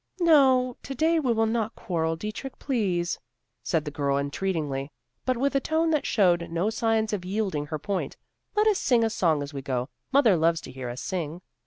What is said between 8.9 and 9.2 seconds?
a